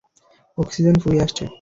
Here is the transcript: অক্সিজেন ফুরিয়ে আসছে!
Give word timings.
অক্সিজেন 0.57 0.95
ফুরিয়ে 1.01 1.23
আসছে! 1.25 1.43